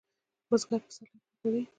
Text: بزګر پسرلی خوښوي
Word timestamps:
بزګر 0.49 0.79
پسرلی 0.85 1.17
خوښوي 1.27 1.61